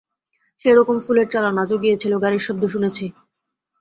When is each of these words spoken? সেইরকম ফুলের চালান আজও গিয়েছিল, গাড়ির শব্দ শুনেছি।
সেইরকম 0.65 0.97
ফুলের 1.03 1.27
চালান 1.33 1.55
আজও 1.63 1.77
গিয়েছিল, 1.83 2.13
গাড়ির 2.23 2.45
শব্দ 2.47 2.63
শুনেছি। 2.73 3.05